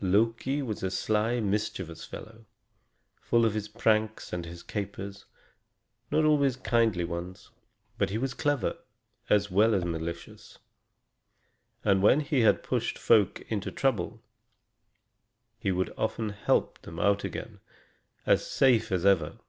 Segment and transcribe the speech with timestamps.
[0.00, 2.46] Loki was a sly, mischievous fellow,
[3.20, 5.24] full of his pranks and his capers,
[6.12, 7.50] not always kindly ones.
[7.98, 8.76] But he was clever,
[9.28, 10.58] as well as malicious;
[11.82, 14.22] and when he had pushed folk into trouble,
[15.58, 17.58] he could often help them out again,
[18.26, 19.40] as safe as ever.